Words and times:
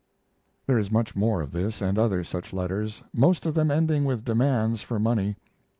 There 0.65 0.79
is 0.79 0.89
much 0.89 1.15
more 1.15 1.41
of 1.43 1.51
this, 1.51 1.79
and 1.79 1.99
other 1.99 2.23
such 2.23 2.53
letters, 2.53 3.03
most 3.13 3.45
of 3.45 3.53
them 3.53 3.69
ending 3.69 4.03
with 4.03 4.25
demands 4.25 4.81
for 4.81 4.97
money. 4.97 5.35